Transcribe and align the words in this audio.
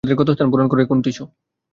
উদ্ভিদের 0.03 0.19
ক্ষতস্থান 0.19 0.47
পূরণ 0.51 0.67
করে 0.69 0.83
কোন 0.85 0.97
টিস্যু? 1.01 1.23